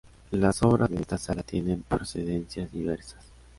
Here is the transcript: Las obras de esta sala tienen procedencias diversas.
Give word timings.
Las 0.31 0.63
obras 0.63 0.89
de 0.89 0.95
esta 0.99 1.19
sala 1.19 1.43
tienen 1.43 1.83
procedencias 1.83 2.71
diversas. 2.71 3.23